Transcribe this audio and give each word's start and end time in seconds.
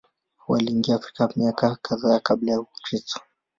Waliingia 0.47 0.95
Afrika 0.95 1.29
miaka 1.35 1.75
kadhaa 1.81 2.19
Kabla 2.19 2.51
ya 2.51 2.63
Kristo. 2.83 3.21